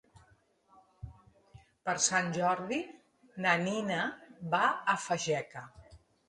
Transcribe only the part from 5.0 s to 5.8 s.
Fageca.